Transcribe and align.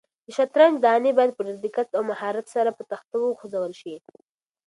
د 0.25 0.27
شطرنج 0.37 0.75
دانې 0.85 1.11
باید 1.17 1.35
په 1.35 1.41
ډېر 1.47 1.57
دقت 1.65 1.87
او 1.97 2.03
مهارت 2.11 2.45
سره 2.55 2.69
په 2.77 2.83
تخته 2.91 3.15
وخوځول 3.19 3.73
شي. 3.81 3.95